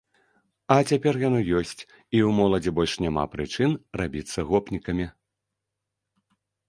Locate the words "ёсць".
1.59-1.75